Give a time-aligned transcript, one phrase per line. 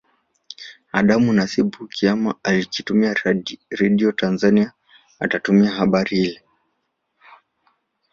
[0.99, 3.13] Adam Nasibu Kiama akitumia
[3.77, 4.73] Radio Tanzania
[5.19, 6.41] atatumia habari hile